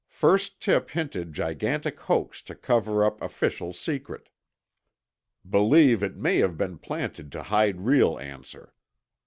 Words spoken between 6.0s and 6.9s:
IT MAY HAVE BEEN